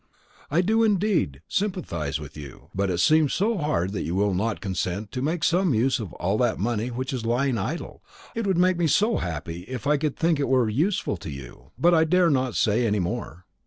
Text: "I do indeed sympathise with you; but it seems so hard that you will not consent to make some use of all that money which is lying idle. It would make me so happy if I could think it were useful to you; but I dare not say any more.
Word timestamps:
"I 0.49 0.61
do 0.61 0.83
indeed 0.83 1.43
sympathise 1.47 2.19
with 2.19 2.35
you; 2.35 2.69
but 2.73 2.89
it 2.89 2.97
seems 2.97 3.35
so 3.35 3.59
hard 3.59 3.91
that 3.91 4.01
you 4.01 4.15
will 4.15 4.33
not 4.33 4.59
consent 4.59 5.11
to 5.11 5.21
make 5.21 5.43
some 5.43 5.75
use 5.75 5.99
of 5.99 6.11
all 6.13 6.39
that 6.39 6.57
money 6.57 6.89
which 6.89 7.13
is 7.13 7.23
lying 7.23 7.59
idle. 7.59 8.01
It 8.33 8.47
would 8.47 8.57
make 8.57 8.77
me 8.79 8.87
so 8.87 9.17
happy 9.17 9.59
if 9.65 9.85
I 9.85 9.97
could 9.97 10.17
think 10.17 10.39
it 10.39 10.47
were 10.49 10.67
useful 10.69 11.17
to 11.17 11.29
you; 11.29 11.69
but 11.77 11.93
I 11.93 12.05
dare 12.05 12.31
not 12.31 12.55
say 12.55 12.87
any 12.87 12.97
more. 12.99 13.45